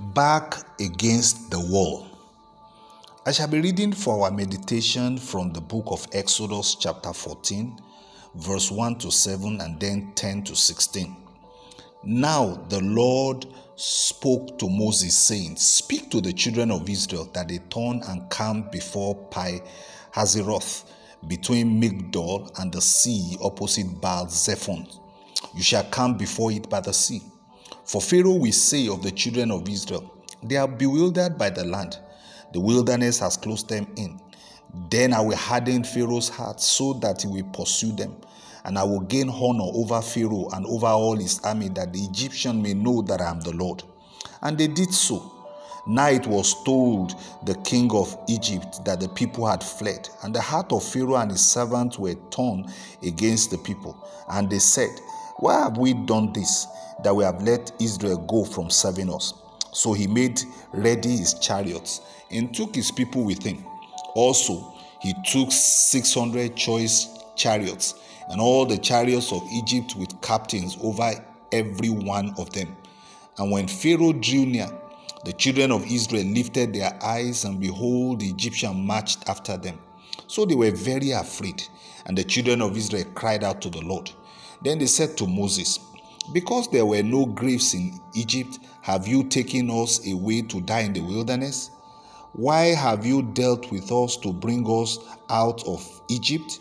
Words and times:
back 0.00 0.54
against 0.80 1.50
the 1.50 1.58
wall. 1.58 2.06
I 3.26 3.32
shall 3.32 3.48
be 3.48 3.60
reading 3.60 3.92
for 3.92 4.24
our 4.24 4.30
meditation 4.30 5.18
from 5.18 5.52
the 5.52 5.60
book 5.60 5.86
of 5.88 6.06
Exodus, 6.12 6.76
chapter 6.76 7.12
14, 7.12 7.78
verse 8.36 8.70
1 8.70 8.98
to 8.98 9.10
7, 9.10 9.60
and 9.60 9.80
then 9.80 10.12
10 10.14 10.44
to 10.44 10.56
16. 10.56 11.16
Now 12.04 12.64
the 12.68 12.80
Lord 12.80 13.46
spoke 13.74 14.58
to 14.60 14.68
Moses, 14.68 15.18
saying, 15.18 15.56
Speak 15.56 16.10
to 16.12 16.20
the 16.20 16.32
children 16.32 16.70
of 16.70 16.88
Israel 16.88 17.28
that 17.34 17.48
they 17.48 17.58
turn 17.58 18.00
and 18.06 18.30
camp 18.30 18.70
before 18.70 19.16
Pi 19.30 19.60
Hahiroth, 20.14 20.84
between 21.26 21.80
Migdol 21.82 22.56
and 22.60 22.72
the 22.72 22.80
sea 22.80 23.36
opposite 23.42 24.00
Baal 24.00 24.26
Zephon. 24.26 24.88
You 25.54 25.62
shall 25.62 25.84
camp 25.84 26.18
before 26.18 26.52
it 26.52 26.70
by 26.70 26.80
the 26.80 26.94
sea. 26.94 27.20
For 27.88 28.02
Pharaoh 28.02 28.34
will 28.34 28.52
say 28.52 28.86
of 28.88 29.02
the 29.02 29.10
children 29.10 29.50
of 29.50 29.66
Israel, 29.66 30.12
They 30.42 30.56
are 30.56 30.68
bewildered 30.68 31.38
by 31.38 31.48
the 31.48 31.64
land. 31.64 31.98
The 32.52 32.60
wilderness 32.60 33.18
has 33.20 33.38
closed 33.38 33.70
them 33.70 33.86
in. 33.96 34.20
Then 34.90 35.14
I 35.14 35.22
will 35.22 35.38
harden 35.38 35.84
Pharaoh's 35.84 36.28
heart 36.28 36.60
so 36.60 36.92
that 36.94 37.22
he 37.22 37.28
will 37.28 37.50
pursue 37.50 37.92
them. 37.92 38.14
And 38.66 38.78
I 38.78 38.84
will 38.84 39.00
gain 39.00 39.30
honor 39.30 39.70
over 39.72 40.02
Pharaoh 40.02 40.50
and 40.52 40.66
over 40.66 40.88
all 40.88 41.16
his 41.16 41.40
army, 41.40 41.70
that 41.70 41.94
the 41.94 42.04
Egyptian 42.04 42.60
may 42.60 42.74
know 42.74 43.00
that 43.02 43.22
I 43.22 43.30
am 43.30 43.40
the 43.40 43.52
Lord. 43.52 43.82
And 44.42 44.58
they 44.58 44.66
did 44.66 44.92
so. 44.92 45.32
Now 45.86 46.10
it 46.10 46.26
was 46.26 46.62
told 46.64 47.14
the 47.46 47.54
king 47.64 47.90
of 47.92 48.14
Egypt 48.28 48.84
that 48.84 49.00
the 49.00 49.08
people 49.08 49.46
had 49.46 49.64
fled, 49.64 50.10
and 50.22 50.34
the 50.34 50.42
heart 50.42 50.70
of 50.72 50.84
Pharaoh 50.84 51.16
and 51.16 51.30
his 51.30 51.48
servants 51.48 51.98
were 51.98 52.16
torn 52.28 52.70
against 53.02 53.50
the 53.50 53.56
people. 53.56 53.96
And 54.28 54.50
they 54.50 54.58
said, 54.58 54.90
Why 55.38 55.60
have 55.60 55.78
we 55.78 55.94
done 55.94 56.32
this? 56.32 56.66
that 57.02 57.14
we 57.14 57.24
have 57.24 57.42
let 57.42 57.72
Israel 57.80 58.18
go 58.18 58.44
from 58.44 58.70
serving 58.70 59.12
us. 59.12 59.34
So 59.72 59.92
he 59.92 60.06
made 60.06 60.40
ready 60.72 61.16
his 61.16 61.34
chariots 61.34 62.00
and 62.30 62.54
took 62.54 62.74
his 62.74 62.90
people 62.90 63.24
with 63.24 63.42
him. 63.42 63.64
Also, 64.14 64.74
he 65.00 65.14
took 65.24 65.52
600 65.52 66.56
choice 66.56 67.08
chariots 67.36 67.94
and 68.28 68.40
all 68.40 68.66
the 68.66 68.78
chariots 68.78 69.32
of 69.32 69.42
Egypt 69.52 69.94
with 69.96 70.20
captains 70.20 70.76
over 70.82 71.12
every 71.52 71.90
one 71.90 72.34
of 72.36 72.50
them. 72.52 72.76
And 73.38 73.52
when 73.52 73.68
Pharaoh 73.68 74.12
drew 74.12 74.44
near, 74.44 74.68
the 75.24 75.32
children 75.32 75.70
of 75.70 75.84
Israel 75.90 76.24
lifted 76.24 76.74
their 76.74 76.98
eyes, 77.02 77.44
and 77.44 77.60
behold, 77.60 78.20
the 78.20 78.28
Egyptian 78.28 78.84
marched 78.86 79.28
after 79.28 79.56
them. 79.56 79.78
So 80.26 80.44
they 80.44 80.54
were 80.54 80.70
very 80.70 81.12
afraid, 81.12 81.62
and 82.06 82.16
the 82.16 82.24
children 82.24 82.60
of 82.62 82.76
Israel 82.76 83.04
cried 83.14 83.44
out 83.44 83.62
to 83.62 83.70
the 83.70 83.80
Lord. 83.80 84.10
Then 84.62 84.78
they 84.78 84.86
said 84.86 85.16
to 85.18 85.26
Moses, 85.26 85.78
because 86.32 86.68
there 86.68 86.84
were 86.84 87.02
no 87.02 87.24
graves 87.24 87.72
in 87.72 87.98
Egypt, 88.14 88.58
have 88.82 89.06
you 89.06 89.24
taken 89.24 89.70
us 89.70 90.06
away 90.06 90.42
to 90.42 90.60
die 90.60 90.80
in 90.80 90.92
the 90.92 91.00
wilderness? 91.00 91.70
Why 92.32 92.74
have 92.74 93.06
you 93.06 93.22
dealt 93.22 93.70
with 93.70 93.90
us 93.90 94.16
to 94.18 94.32
bring 94.32 94.66
us 94.68 94.98
out 95.30 95.66
of 95.66 96.02
Egypt? 96.08 96.60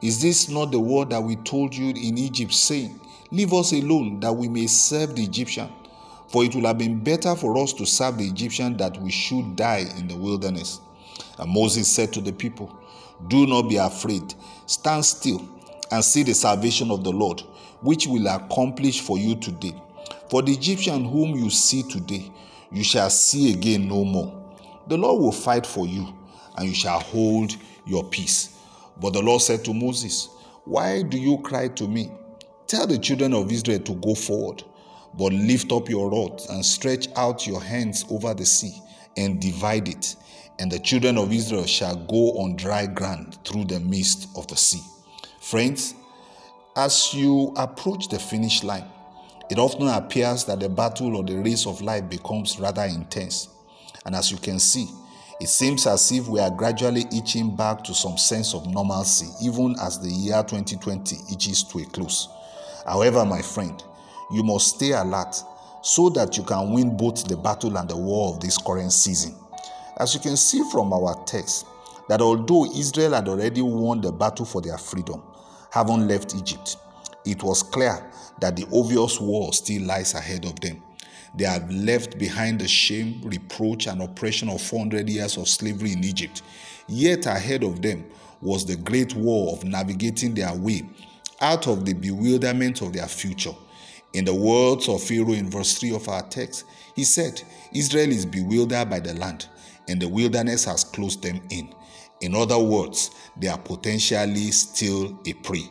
Is 0.00 0.22
this 0.22 0.48
not 0.48 0.70
the 0.70 0.78
word 0.78 1.10
that 1.10 1.22
we 1.22 1.36
told 1.36 1.74
you 1.74 1.88
in 1.88 2.16
Egypt, 2.16 2.52
saying, 2.52 3.00
Leave 3.32 3.52
us 3.52 3.72
alone 3.72 4.20
that 4.20 4.32
we 4.32 4.48
may 4.48 4.66
serve 4.66 5.16
the 5.16 5.24
Egyptian? 5.24 5.70
For 6.28 6.44
it 6.44 6.54
would 6.54 6.64
have 6.64 6.78
been 6.78 7.02
better 7.02 7.34
for 7.34 7.58
us 7.58 7.72
to 7.74 7.86
serve 7.86 8.18
the 8.18 8.26
Egyptian 8.26 8.76
that 8.76 8.96
we 9.00 9.10
should 9.10 9.56
die 9.56 9.86
in 9.98 10.08
the 10.08 10.16
wilderness. 10.16 10.80
And 11.38 11.50
Moses 11.50 11.90
said 11.90 12.12
to 12.14 12.20
the 12.20 12.32
people, 12.32 12.74
Do 13.28 13.46
not 13.46 13.68
be 13.68 13.76
afraid, 13.76 14.34
stand 14.66 15.04
still 15.04 15.48
and 15.90 16.04
see 16.04 16.22
the 16.22 16.34
salvation 16.34 16.90
of 16.90 17.04
the 17.04 17.12
Lord 17.12 17.42
which 17.82 18.06
will 18.06 18.26
accomplish 18.28 19.00
for 19.00 19.18
you 19.18 19.34
today. 19.36 19.74
For 20.30 20.40
the 20.42 20.52
Egyptian 20.52 21.04
whom 21.04 21.34
you 21.34 21.50
see 21.50 21.82
today, 21.82 22.30
you 22.70 22.82
shall 22.82 23.10
see 23.10 23.52
again 23.52 23.88
no 23.88 24.04
more. 24.04 24.38
The 24.88 24.96
Lord 24.96 25.20
will 25.20 25.32
fight 25.32 25.66
for 25.66 25.86
you, 25.86 26.08
and 26.56 26.68
you 26.68 26.74
shall 26.74 27.00
hold 27.00 27.54
your 27.86 28.04
peace. 28.04 28.58
But 29.00 29.12
the 29.12 29.22
Lord 29.22 29.42
said 29.42 29.64
to 29.64 29.74
Moses, 29.74 30.28
Why 30.64 31.02
do 31.02 31.18
you 31.18 31.38
cry 31.38 31.68
to 31.68 31.88
me? 31.88 32.10
Tell 32.66 32.86
the 32.86 32.98
children 32.98 33.34
of 33.34 33.52
Israel 33.52 33.80
to 33.80 33.94
go 33.96 34.14
forward, 34.14 34.62
but 35.14 35.32
lift 35.32 35.72
up 35.72 35.88
your 35.88 36.10
rod 36.10 36.40
and 36.48 36.64
stretch 36.64 37.08
out 37.16 37.46
your 37.46 37.60
hands 37.60 38.04
over 38.10 38.32
the 38.32 38.46
sea 38.46 38.80
and 39.16 39.40
divide 39.40 39.88
it, 39.88 40.16
and 40.58 40.70
the 40.70 40.78
children 40.78 41.18
of 41.18 41.32
Israel 41.32 41.66
shall 41.66 41.96
go 41.96 42.32
on 42.38 42.56
dry 42.56 42.86
ground 42.86 43.38
through 43.44 43.64
the 43.64 43.80
midst 43.80 44.28
of 44.36 44.46
the 44.48 44.56
sea. 44.56 44.82
Friends, 45.40 45.94
as 46.76 47.12
you 47.12 47.52
approach 47.56 48.08
the 48.08 48.18
finish 48.18 48.62
line, 48.62 48.84
it 49.50 49.58
often 49.58 49.88
appears 49.88 50.44
that 50.46 50.60
the 50.60 50.68
battle 50.68 51.16
or 51.16 51.24
the 51.24 51.36
race 51.36 51.66
of 51.66 51.82
life 51.82 52.08
becomes 52.08 52.58
rather 52.58 52.84
intense. 52.84 53.48
And 54.06 54.14
as 54.14 54.30
you 54.30 54.38
can 54.38 54.58
see, 54.58 54.88
it 55.40 55.48
seems 55.48 55.86
as 55.86 56.10
if 56.12 56.28
we 56.28 56.40
are 56.40 56.50
gradually 56.50 57.04
itching 57.12 57.56
back 57.56 57.82
to 57.84 57.94
some 57.94 58.16
sense 58.16 58.54
of 58.54 58.66
normalcy, 58.66 59.26
even 59.42 59.74
as 59.80 59.98
the 59.98 60.08
year 60.08 60.42
2020 60.42 61.16
itches 61.32 61.64
to 61.64 61.80
a 61.80 61.84
close. 61.86 62.28
However, 62.86 63.24
my 63.24 63.42
friend, 63.42 63.82
you 64.30 64.42
must 64.42 64.76
stay 64.76 64.92
alert 64.92 65.36
so 65.82 66.08
that 66.10 66.36
you 66.36 66.44
can 66.44 66.72
win 66.72 66.96
both 66.96 67.26
the 67.26 67.36
battle 67.36 67.76
and 67.76 67.88
the 67.90 67.96
war 67.96 68.32
of 68.32 68.40
this 68.40 68.56
current 68.56 68.92
season. 68.92 69.34
As 70.02 70.14
you 70.14 70.20
can 70.20 70.36
see 70.36 70.64
from 70.64 70.92
our 70.92 71.14
text, 71.26 71.64
that 72.08 72.20
although 72.20 72.66
Israel 72.66 73.12
had 73.12 73.28
already 73.28 73.62
won 73.62 74.00
the 74.00 74.10
battle 74.10 74.44
for 74.44 74.60
their 74.60 74.76
freedom, 74.76 75.22
having 75.70 76.08
left 76.08 76.34
Egypt, 76.34 76.76
it 77.24 77.40
was 77.44 77.62
clear 77.62 78.10
that 78.40 78.56
the 78.56 78.66
obvious 78.76 79.20
war 79.20 79.52
still 79.52 79.82
lies 79.82 80.14
ahead 80.14 80.44
of 80.44 80.58
them. 80.58 80.82
They 81.36 81.44
had 81.44 81.72
left 81.72 82.18
behind 82.18 82.60
the 82.60 82.66
shame, 82.66 83.20
reproach, 83.22 83.86
and 83.86 84.02
oppression 84.02 84.48
of 84.48 84.60
400 84.60 85.08
years 85.08 85.36
of 85.36 85.48
slavery 85.48 85.92
in 85.92 86.02
Egypt. 86.02 86.42
Yet 86.88 87.26
ahead 87.26 87.62
of 87.62 87.80
them 87.80 88.04
was 88.40 88.66
the 88.66 88.74
great 88.74 89.14
war 89.14 89.52
of 89.52 89.62
navigating 89.62 90.34
their 90.34 90.52
way 90.52 90.82
out 91.40 91.68
of 91.68 91.84
the 91.84 91.92
bewilderment 91.92 92.82
of 92.82 92.92
their 92.92 93.06
future. 93.06 93.54
In 94.14 94.24
the 94.24 94.34
words 94.34 94.88
of 94.88 95.00
Pharaoh 95.00 95.34
in 95.34 95.48
verse 95.48 95.78
3 95.78 95.94
of 95.94 96.08
our 96.08 96.22
text, 96.22 96.64
he 96.96 97.04
said, 97.04 97.40
Israel 97.72 98.10
is 98.10 98.26
bewildered 98.26 98.90
by 98.90 98.98
the 98.98 99.14
land, 99.14 99.46
and 99.88 100.00
the 100.00 100.08
wilderness 100.08 100.64
has 100.64 100.84
closed 100.84 101.22
them 101.22 101.40
in. 101.50 101.72
In 102.20 102.34
other 102.34 102.58
words, 102.58 103.10
they 103.36 103.48
are 103.48 103.58
potentially 103.58 104.50
still 104.52 105.18
a 105.26 105.32
prey. 105.32 105.70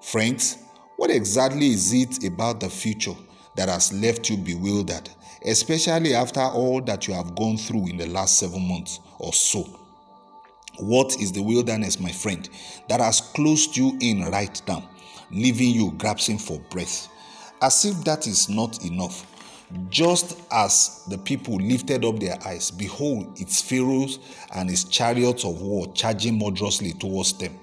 Friends, 0.00 0.58
what 0.96 1.10
exactly 1.10 1.68
is 1.68 1.92
it 1.92 2.24
about 2.24 2.60
the 2.60 2.68
future 2.68 3.14
that 3.56 3.68
has 3.68 3.92
left 3.92 4.28
you 4.28 4.36
bewildered, 4.36 5.08
especially 5.46 6.14
after 6.14 6.40
all 6.40 6.80
that 6.82 7.06
you 7.06 7.14
have 7.14 7.34
gone 7.34 7.56
through 7.56 7.88
in 7.88 7.96
the 7.96 8.06
last 8.06 8.38
seven 8.38 8.66
months 8.66 9.00
or 9.18 9.32
so? 9.32 9.62
What 10.78 11.20
is 11.20 11.32
the 11.32 11.42
wilderness, 11.42 12.00
my 12.00 12.10
friend, 12.10 12.48
that 12.88 13.00
has 13.00 13.20
closed 13.20 13.76
you 13.76 13.96
in 14.00 14.24
right 14.24 14.60
now, 14.66 14.88
leaving 15.30 15.70
you 15.70 15.92
grasping 15.92 16.38
for 16.38 16.58
breath? 16.70 17.08
As 17.60 17.84
if 17.84 18.02
that 18.04 18.26
is 18.26 18.48
not 18.48 18.84
enough, 18.84 19.24
just 19.88 20.38
as 20.50 21.04
the 21.08 21.18
people 21.18 21.56
lifted 21.56 22.04
up 22.04 22.18
their 22.18 22.38
eyes, 22.46 22.70
behold, 22.70 23.40
its 23.40 23.60
pharaohs 23.60 24.18
and 24.54 24.70
its 24.70 24.84
chariots 24.84 25.44
of 25.44 25.60
war 25.60 25.92
charging 25.94 26.38
murderously 26.38 26.92
towards 26.92 27.32
them. 27.38 27.58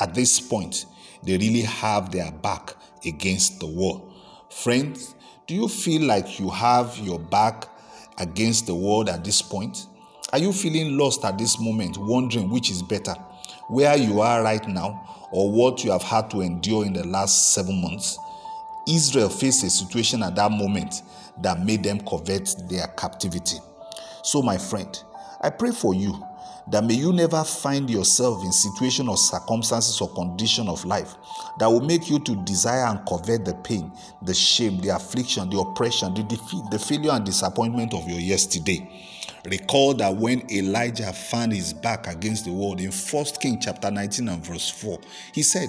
At 0.00 0.14
this 0.14 0.40
point, 0.40 0.86
they 1.22 1.36
really 1.36 1.62
have 1.62 2.10
their 2.10 2.30
back 2.30 2.74
against 3.04 3.60
the 3.60 3.66
wall. 3.66 4.12
Friends, 4.50 5.14
do 5.46 5.54
you 5.54 5.68
feel 5.68 6.02
like 6.02 6.40
you 6.40 6.50
have 6.50 6.96
your 6.98 7.18
back 7.18 7.68
against 8.18 8.66
the 8.66 8.74
wall 8.74 9.08
at 9.08 9.24
this 9.24 9.42
point? 9.42 9.86
Are 10.32 10.38
you 10.38 10.52
feeling 10.52 10.96
lost 10.96 11.24
at 11.24 11.38
this 11.38 11.60
moment, 11.60 11.96
wondering 11.98 12.50
which 12.50 12.70
is 12.70 12.82
better, 12.82 13.14
where 13.68 13.96
you 13.96 14.20
are 14.20 14.42
right 14.42 14.66
now, 14.66 15.28
or 15.30 15.50
what 15.50 15.84
you 15.84 15.92
have 15.92 16.02
had 16.02 16.30
to 16.30 16.40
endure 16.40 16.84
in 16.84 16.92
the 16.92 17.06
last 17.06 17.52
seven 17.52 17.80
months? 17.82 18.18
Israel 18.86 19.28
faced 19.28 19.64
a 19.64 19.70
situation 19.70 20.22
at 20.22 20.34
that 20.36 20.50
moment 20.50 21.02
that 21.42 21.60
made 21.64 21.82
them 21.82 22.00
covet 22.00 22.54
their 22.68 22.86
captivity. 22.88 23.58
So, 24.22 24.42
my 24.42 24.58
friend, 24.58 24.98
I 25.40 25.50
pray 25.50 25.72
for 25.72 25.94
you 25.94 26.24
that 26.70 26.84
may 26.84 26.94
you 26.94 27.12
never 27.12 27.44
find 27.44 27.90
yourself 27.90 28.42
in 28.42 28.52
situation 28.52 29.08
or 29.08 29.16
circumstances 29.16 30.00
or 30.00 30.08
condition 30.14 30.68
of 30.68 30.84
life 30.84 31.14
that 31.58 31.66
will 31.66 31.82
make 31.82 32.08
you 32.08 32.18
to 32.20 32.36
desire 32.44 32.86
and 32.86 33.06
covet 33.06 33.44
the 33.44 33.54
pain, 33.56 33.92
the 34.22 34.32
shame, 34.32 34.80
the 34.80 34.88
affliction, 34.88 35.50
the 35.50 35.58
oppression, 35.58 36.14
the 36.14 36.22
defeat, 36.22 36.62
the 36.70 36.78
failure 36.78 37.12
and 37.12 37.26
disappointment 37.26 37.92
of 37.92 38.08
your 38.08 38.18
yesterday. 38.18 38.90
Recall 39.44 39.92
that 39.94 40.16
when 40.16 40.50
Elijah 40.50 41.12
found 41.12 41.52
his 41.52 41.74
back 41.74 42.06
against 42.06 42.46
the 42.46 42.52
world 42.52 42.80
in 42.80 42.90
1 42.90 43.24
King 43.40 43.60
chapter 43.60 43.90
19 43.90 44.28
and 44.28 44.44
verse 44.44 44.70
4, 44.70 44.98
he 45.34 45.42
said, 45.42 45.68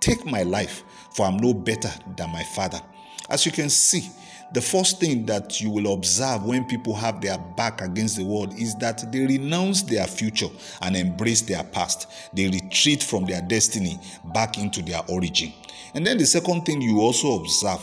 Take 0.00 0.26
my 0.26 0.42
life, 0.42 0.84
for 1.14 1.24
I'm 1.24 1.38
no 1.38 1.54
better 1.54 1.90
than 2.16 2.30
my 2.30 2.42
father. 2.42 2.82
As 3.30 3.46
you 3.46 3.52
can 3.52 3.70
see, 3.70 4.10
the 4.54 4.62
first 4.62 5.00
thing 5.00 5.26
that 5.26 5.60
you 5.60 5.68
will 5.68 5.92
observe 5.92 6.44
when 6.44 6.64
people 6.64 6.94
have 6.94 7.20
their 7.20 7.36
back 7.38 7.80
against 7.80 8.16
the 8.16 8.24
world 8.24 8.54
is 8.56 8.76
that 8.76 9.10
they 9.10 9.26
renounce 9.26 9.82
their 9.82 10.06
future 10.06 10.46
and 10.80 10.96
embrace 10.96 11.42
their 11.42 11.64
past. 11.64 12.08
They 12.32 12.48
retreat 12.48 13.02
from 13.02 13.24
their 13.24 13.42
destiny 13.42 13.98
back 14.32 14.56
into 14.56 14.80
their 14.80 15.00
origin. 15.08 15.52
And 15.94 16.06
then 16.06 16.18
the 16.18 16.26
second 16.26 16.62
thing 16.66 16.80
you 16.80 17.00
also 17.00 17.40
observe 17.40 17.80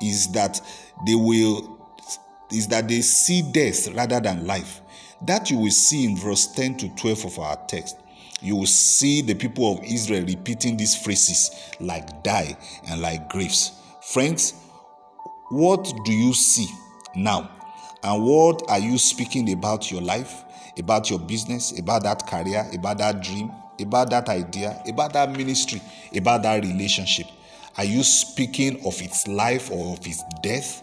is 0.00 0.30
that 0.32 0.60
they 1.04 1.16
will 1.16 1.80
is 2.52 2.68
that 2.68 2.86
they 2.86 3.00
see 3.00 3.42
death 3.42 3.88
rather 3.94 4.20
than 4.20 4.46
life. 4.46 4.82
That 5.22 5.50
you 5.50 5.58
will 5.58 5.72
see 5.72 6.04
in 6.04 6.16
verse 6.16 6.46
10 6.46 6.76
to 6.76 6.88
12 6.90 7.24
of 7.24 7.38
our 7.40 7.56
text. 7.66 7.96
You 8.40 8.54
will 8.54 8.66
see 8.66 9.20
the 9.22 9.34
people 9.34 9.72
of 9.72 9.82
Israel 9.82 10.24
repeating 10.26 10.76
these 10.76 10.94
phrases 10.94 11.50
like 11.80 12.22
die 12.22 12.56
and 12.88 13.00
like 13.00 13.28
graves. 13.28 13.72
Friends, 14.02 14.54
what 15.50 15.92
do 16.04 16.12
you 16.12 16.34
see 16.34 16.68
now? 17.14 17.50
And 18.02 18.22
what 18.22 18.62
are 18.68 18.78
you 18.78 18.98
speaking 18.98 19.52
about 19.52 19.90
your 19.90 20.02
life, 20.02 20.44
about 20.78 21.10
your 21.10 21.18
business, 21.18 21.78
about 21.78 22.02
that 22.02 22.26
career, 22.26 22.68
about 22.74 22.98
that 22.98 23.22
dream, 23.22 23.50
about 23.80 24.10
that 24.10 24.28
idea, 24.28 24.82
about 24.86 25.12
that 25.14 25.30
ministry, 25.32 25.80
about 26.14 26.42
that 26.42 26.62
relationship? 26.62 27.26
Are 27.76 27.84
you 27.84 28.02
speaking 28.02 28.84
of 28.86 29.00
its 29.00 29.26
life 29.26 29.70
or 29.70 29.94
of 29.94 30.06
its 30.06 30.22
death? 30.42 30.82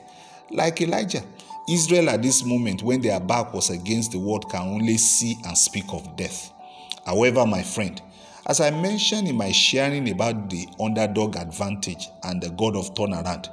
Like 0.50 0.82
Elijah, 0.82 1.24
Israel 1.70 2.10
at 2.10 2.22
this 2.22 2.44
moment, 2.44 2.84
when 2.84 3.02
their 3.02 3.20
back 3.20 3.54
was 3.54 3.70
against 3.70 4.12
the 4.12 4.20
world, 4.20 4.50
can 4.50 4.62
only 4.62 4.98
see 4.98 5.38
and 5.46 5.58
speak 5.58 5.86
of 5.94 6.16
death. 6.16 6.52
However, 7.06 7.46
my 7.46 7.64
friend, 7.64 8.02
as 8.48 8.60
I 8.60 8.72
mentioned 8.72 9.28
in 9.28 9.38
my 9.38 9.52
sharing 9.52 10.10
about 10.10 10.50
the 10.50 10.68
underdog 10.80 11.36
advantage 11.36 12.10
and 12.24 12.42
the 12.42 12.50
God 12.50 12.76
of 12.76 12.94
turnaround, 12.96 13.50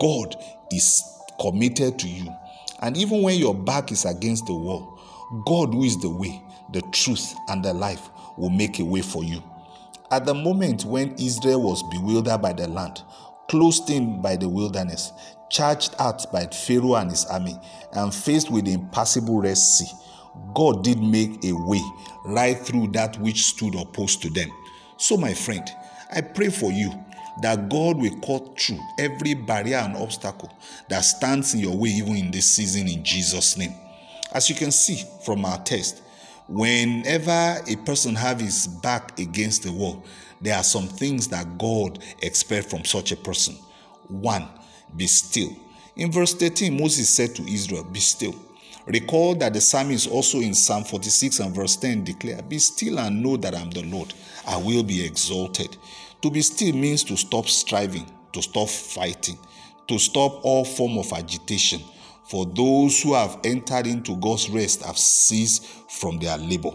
God 0.00 0.36
is 0.72 1.04
committed 1.40 1.98
to 2.00 2.08
you. 2.08 2.34
And 2.80 2.96
even 2.96 3.22
when 3.22 3.38
your 3.38 3.54
back 3.54 3.92
is 3.92 4.04
against 4.04 4.46
the 4.46 4.54
wall, 4.54 4.98
God, 5.46 5.72
who 5.72 5.84
is 5.84 5.98
the 5.98 6.10
way, 6.10 6.42
the 6.72 6.82
truth, 6.92 7.34
and 7.48 7.64
the 7.64 7.72
life, 7.72 8.08
will 8.36 8.50
make 8.50 8.78
a 8.78 8.84
way 8.84 9.02
for 9.02 9.24
you. 9.24 9.42
At 10.10 10.24
the 10.24 10.34
moment 10.34 10.84
when 10.84 11.14
Israel 11.14 11.62
was 11.62 11.82
bewildered 11.90 12.40
by 12.40 12.52
the 12.54 12.66
land, 12.66 13.02
closed 13.48 13.90
in 13.90 14.22
by 14.22 14.36
the 14.36 14.48
wilderness, 14.48 15.12
charged 15.50 15.94
out 15.98 16.30
by 16.32 16.46
Pharaoh 16.46 16.96
and 16.96 17.10
his 17.10 17.24
army, 17.26 17.58
and 17.92 18.14
faced 18.14 18.50
with 18.50 18.64
the 18.64 18.72
impassable 18.72 19.40
Red 19.40 19.58
Sea, 19.58 19.90
God 20.54 20.84
did 20.84 21.00
make 21.00 21.44
a 21.44 21.52
way 21.52 21.82
right 22.24 22.58
through 22.58 22.88
that 22.88 23.18
which 23.18 23.42
stood 23.42 23.74
opposed 23.74 24.22
to 24.22 24.30
them. 24.30 24.50
So, 24.96 25.16
my 25.16 25.34
friend, 25.34 25.68
I 26.10 26.20
pray 26.20 26.48
for 26.48 26.72
you 26.72 26.92
that 27.42 27.68
God 27.68 27.98
will 27.98 28.16
cut 28.20 28.58
through 28.60 28.80
every 28.98 29.34
barrier 29.34 29.76
and 29.76 29.96
obstacle 29.96 30.52
that 30.88 31.00
stands 31.00 31.54
in 31.54 31.60
your 31.60 31.76
way, 31.76 31.90
even 31.90 32.16
in 32.16 32.30
this 32.30 32.50
season, 32.50 32.88
in 32.88 33.04
Jesus' 33.04 33.56
name. 33.56 33.74
As 34.32 34.48
you 34.50 34.56
can 34.56 34.72
see 34.72 35.02
from 35.24 35.44
our 35.44 35.58
text, 35.58 36.02
whenever 36.48 37.62
a 37.66 37.76
person 37.84 38.14
have 38.14 38.40
his 38.40 38.66
back 38.66 39.18
against 39.18 39.62
the 39.62 39.72
wall, 39.72 40.04
there 40.40 40.56
are 40.56 40.64
some 40.64 40.86
things 40.86 41.28
that 41.28 41.58
God 41.58 41.98
expects 42.22 42.70
from 42.70 42.84
such 42.84 43.12
a 43.12 43.16
person. 43.16 43.54
One, 44.08 44.48
be 44.96 45.06
still. 45.06 45.50
In 45.96 46.12
verse 46.12 46.34
13, 46.34 46.78
Moses 46.78 47.08
said 47.08 47.34
to 47.36 47.42
Israel, 47.42 47.84
Be 47.84 48.00
still. 48.00 48.34
Recall 48.88 49.34
that 49.34 49.52
the 49.52 49.60
psalmist 49.60 50.10
also 50.10 50.38
in 50.40 50.54
Psalm 50.54 50.82
46 50.82 51.40
and 51.40 51.54
verse 51.54 51.76
10 51.76 52.04
declare, 52.04 52.40
Be 52.40 52.58
still 52.58 52.98
and 52.98 53.22
know 53.22 53.36
that 53.36 53.54
I'm 53.54 53.68
the 53.70 53.82
Lord. 53.82 54.14
I 54.46 54.56
will 54.56 54.82
be 54.82 55.04
exalted. 55.04 55.76
To 56.22 56.30
be 56.30 56.40
still 56.40 56.74
means 56.74 57.04
to 57.04 57.16
stop 57.16 57.48
striving, 57.48 58.10
to 58.32 58.40
stop 58.40 58.70
fighting, 58.70 59.38
to 59.88 59.98
stop 59.98 60.42
all 60.42 60.64
form 60.64 60.96
of 60.96 61.12
agitation. 61.12 61.82
For 62.30 62.46
those 62.46 63.02
who 63.02 63.12
have 63.12 63.38
entered 63.44 63.86
into 63.86 64.16
God's 64.16 64.48
rest 64.48 64.82
have 64.82 64.96
ceased 64.96 65.66
from 65.90 66.18
their 66.18 66.38
labor. 66.38 66.72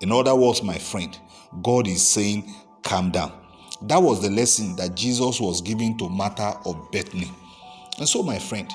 In 0.00 0.12
other 0.12 0.34
words, 0.34 0.62
my 0.62 0.76
friend, 0.76 1.18
God 1.62 1.88
is 1.88 2.06
saying, 2.06 2.54
Calm 2.82 3.10
down. 3.10 3.32
That 3.80 4.02
was 4.02 4.20
the 4.20 4.30
lesson 4.30 4.76
that 4.76 4.94
Jesus 4.94 5.40
was 5.40 5.62
giving 5.62 5.96
to 5.96 6.10
Martha 6.10 6.58
of 6.66 6.90
Bethany. 6.92 7.30
And 7.98 8.06
so, 8.06 8.22
my 8.22 8.38
friend, 8.38 8.70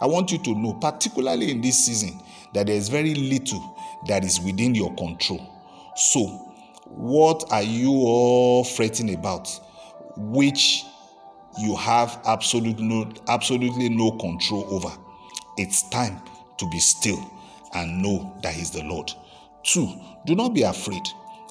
I 0.00 0.06
want 0.06 0.32
you 0.32 0.38
to 0.38 0.54
know, 0.54 0.74
particularly 0.74 1.50
in 1.50 1.60
this 1.60 1.86
season, 1.86 2.20
that 2.52 2.66
there 2.66 2.76
is 2.76 2.88
very 2.88 3.14
little 3.14 3.78
that 4.06 4.24
is 4.24 4.40
within 4.40 4.74
your 4.74 4.94
control. 4.94 5.40
So, 5.96 6.26
what 6.86 7.44
are 7.50 7.62
you 7.62 7.90
all 7.90 8.64
fretting 8.64 9.14
about, 9.14 9.48
which 10.16 10.84
you 11.58 11.76
have 11.76 12.20
absolutely 12.26 12.84
no, 12.84 13.10
absolutely 13.28 13.88
no 13.88 14.12
control 14.12 14.66
over? 14.70 14.94
It's 15.56 15.88
time 15.90 16.20
to 16.58 16.68
be 16.70 16.78
still 16.78 17.30
and 17.74 18.02
know 18.02 18.36
that 18.42 18.54
He's 18.54 18.70
the 18.70 18.82
Lord. 18.84 19.12
Two, 19.62 19.88
do 20.26 20.34
not 20.34 20.54
be 20.54 20.62
afraid. 20.62 21.02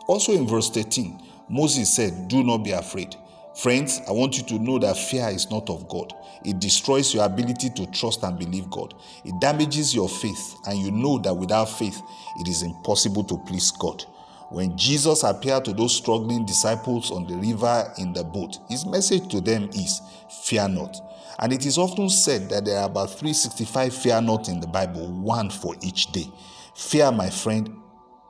Also 0.07 0.33
in 0.33 0.47
verse 0.47 0.69
13, 0.69 1.21
Moses 1.49 1.93
said, 1.93 2.27
Do 2.27 2.43
not 2.43 2.59
be 2.59 2.71
afraid. 2.71 3.15
Friends, 3.55 4.01
I 4.07 4.11
want 4.11 4.37
you 4.37 4.43
to 4.45 4.59
know 4.59 4.79
that 4.79 4.97
fear 4.97 5.29
is 5.29 5.51
not 5.51 5.69
of 5.69 5.87
God. 5.87 6.11
It 6.43 6.59
destroys 6.59 7.13
your 7.13 7.23
ability 7.23 7.69
to 7.75 7.85
trust 7.91 8.23
and 8.23 8.37
believe 8.37 8.69
God. 8.71 8.95
It 9.23 9.39
damages 9.39 9.93
your 9.93 10.09
faith, 10.09 10.55
and 10.65 10.79
you 10.79 10.91
know 10.91 11.19
that 11.19 11.35
without 11.35 11.65
faith, 11.65 12.01
it 12.39 12.47
is 12.47 12.63
impossible 12.63 13.23
to 13.25 13.37
please 13.45 13.71
God. 13.71 14.03
When 14.49 14.75
Jesus 14.75 15.23
appeared 15.23 15.65
to 15.65 15.73
those 15.73 15.95
struggling 15.95 16.45
disciples 16.45 17.11
on 17.11 17.27
the 17.27 17.35
river 17.35 17.93
in 17.99 18.11
the 18.13 18.23
boat, 18.23 18.57
his 18.69 18.87
message 18.87 19.27
to 19.29 19.39
them 19.39 19.69
is 19.73 20.01
fear 20.43 20.67
not. 20.67 20.97
And 21.39 21.53
it 21.53 21.65
is 21.65 21.77
often 21.77 22.09
said 22.09 22.49
that 22.49 22.65
there 22.65 22.79
are 22.79 22.85
about 22.85 23.11
365 23.11 23.93
fear 23.93 24.21
not 24.21 24.49
in 24.49 24.59
the 24.59 24.67
Bible, 24.67 25.11
one 25.11 25.49
for 25.49 25.75
each 25.83 26.11
day. 26.11 26.27
Fear, 26.75 27.11
my 27.11 27.29
friend, 27.29 27.69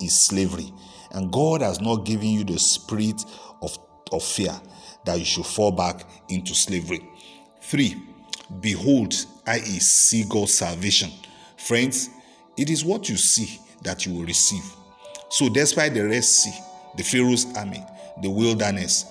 is 0.02 0.20
slavery. 0.20 0.74
And 1.12 1.32
God 1.32 1.62
has 1.62 1.80
not 1.80 2.06
given 2.06 2.28
you 2.28 2.44
the 2.44 2.60
spirit 2.60 3.24
of, 3.62 3.78
of 4.12 4.24
fear 4.24 4.60
that 5.06 5.20
you 5.20 5.26
should 5.26 5.46
fall 5.46 5.72
back 5.72 6.04
into 6.30 6.54
slavery. 6.54 7.08
Three, 7.62 7.96
behold, 8.60 9.14
i.e., 9.48 9.80
see 9.80 10.26
God's 10.28 10.54
salvation. 10.54 11.12
Friends, 11.58 12.10
it 12.58 12.70
is 12.70 12.86
what 12.86 13.10
you 13.10 13.18
see 13.18 13.60
that 13.84 14.06
you 14.06 14.14
will 14.14 14.26
receive. 14.26 14.64
So, 15.30 15.50
despite 15.50 15.94
the 15.94 16.06
Red 16.06 16.24
Sea, 16.24 16.54
the 16.96 17.04
Pharaoh's 17.04 17.46
army, 17.58 17.84
the 18.22 18.30
wilderness, 18.30 19.06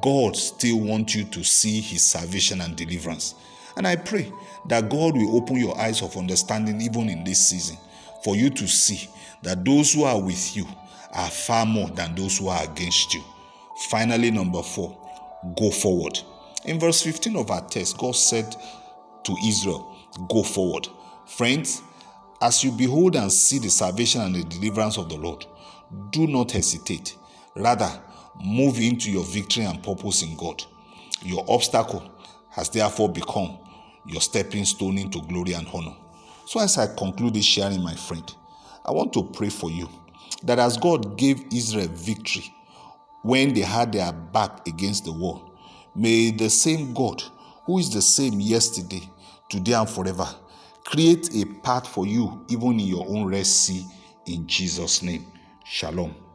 God 0.00 0.36
still 0.36 0.80
wants 0.80 1.14
you 1.14 1.24
to 1.24 1.44
see 1.44 1.80
his 1.80 2.04
salvation 2.04 2.60
and 2.60 2.76
deliverance. 2.76 3.34
And 3.76 3.86
I 3.86 3.96
pray 3.96 4.32
that 4.66 4.90
God 4.90 5.16
will 5.16 5.36
open 5.36 5.56
your 5.56 5.78
eyes 5.78 6.02
of 6.02 6.16
understanding 6.16 6.80
even 6.80 7.08
in 7.08 7.24
this 7.24 7.48
season 7.48 7.76
for 8.24 8.36
you 8.36 8.50
to 8.50 8.66
see 8.66 9.08
that 9.42 9.64
those 9.64 9.94
who 9.94 10.04
are 10.04 10.20
with 10.20 10.56
you 10.56 10.66
are 11.12 11.30
far 11.30 11.64
more 11.64 11.88
than 11.90 12.14
those 12.14 12.38
who 12.38 12.48
are 12.48 12.64
against 12.64 13.14
you. 13.14 13.22
Finally, 13.88 14.30
number 14.30 14.62
four, 14.62 14.96
go 15.56 15.70
forward. 15.70 16.18
In 16.64 16.78
verse 16.78 17.02
15 17.02 17.36
of 17.36 17.50
our 17.50 17.66
text, 17.66 17.98
God 17.98 18.16
said 18.16 18.54
to 19.24 19.36
Israel, 19.46 19.96
Go 20.28 20.42
forward. 20.42 20.88
Friends, 21.26 21.82
as 22.40 22.64
you 22.64 22.72
behold 22.72 23.16
and 23.16 23.30
see 23.32 23.58
the 23.58 23.68
salvation 23.68 24.22
and 24.22 24.34
the 24.34 24.44
deliverance 24.44 24.96
of 24.96 25.08
the 25.08 25.16
Lord, 25.16 25.44
do 26.10 26.26
not 26.26 26.52
hesitate. 26.52 27.16
Rather, 27.54 27.90
move 28.42 28.78
into 28.78 29.10
your 29.10 29.24
victory 29.24 29.64
and 29.64 29.82
purpose 29.82 30.22
in 30.22 30.36
God. 30.36 30.62
Your 31.22 31.44
obstacle 31.48 32.10
has 32.50 32.68
therefore 32.70 33.08
become 33.08 33.58
your 34.06 34.20
stepping 34.20 34.64
stone 34.64 34.98
into 34.98 35.20
glory 35.22 35.52
and 35.52 35.66
honor. 35.72 35.94
So, 36.46 36.60
as 36.60 36.78
I 36.78 36.94
conclude 36.94 37.34
this 37.34 37.44
sharing, 37.44 37.82
my 37.82 37.94
friend, 37.94 38.34
I 38.84 38.92
want 38.92 39.12
to 39.14 39.22
pray 39.22 39.50
for 39.50 39.70
you 39.70 39.88
that 40.44 40.58
as 40.58 40.76
God 40.78 41.18
gave 41.18 41.44
Israel 41.52 41.88
victory 41.90 42.52
when 43.22 43.52
they 43.54 43.60
had 43.60 43.92
their 43.92 44.12
back 44.12 44.66
against 44.66 45.04
the 45.04 45.12
wall. 45.12 45.52
May 45.94 46.30
the 46.30 46.48
same 46.50 46.94
God, 46.94 47.22
who 47.64 47.78
is 47.78 47.92
the 47.92 48.02
same 48.02 48.40
yesterday, 48.40 49.02
today, 49.48 49.72
and 49.72 49.88
forever, 49.88 50.28
create 50.84 51.34
a 51.34 51.44
path 51.62 51.86
for 51.88 52.06
you 52.06 52.44
even 52.48 52.72
in 52.74 52.86
your 52.86 53.06
own 53.08 53.26
Red 53.26 53.46
Sea 53.46 53.84
in 54.26 54.46
Jesus' 54.46 55.02
name. 55.02 55.26
Shalom. 55.64 56.27